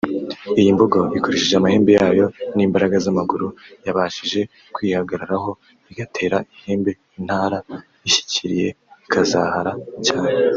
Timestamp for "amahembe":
1.57-1.91